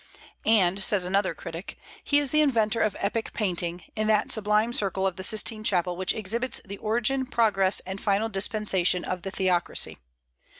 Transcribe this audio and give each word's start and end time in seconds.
And, 0.47 0.83
says 0.83 1.05
another 1.05 1.35
critic, 1.35 1.77
"he 2.03 2.17
is 2.17 2.31
the 2.31 2.41
inventor 2.41 2.81
of 2.81 2.95
epic 2.99 3.33
painting, 3.33 3.83
in 3.95 4.07
that 4.07 4.31
sublime 4.31 4.73
circle 4.73 5.05
of 5.05 5.15
the 5.15 5.21
Sistine 5.21 5.63
Chapel 5.63 5.95
which 5.95 6.15
exhibits 6.15 6.59
the 6.65 6.79
origin, 6.79 7.27
progress, 7.27 7.81
and 7.81 8.01
final 8.01 8.27
dispensation 8.27 9.05
of 9.05 9.21
the 9.21 9.29
theocracy. 9.29 9.99